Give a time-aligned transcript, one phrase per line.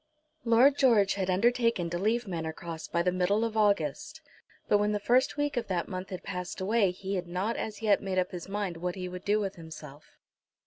[0.45, 4.19] Lord George had undertaken to leave Manor Cross by the middle of August,
[4.67, 7.83] but when the first week of that month had passed away he had not as
[7.83, 10.17] yet made up his mind what he would do with himself.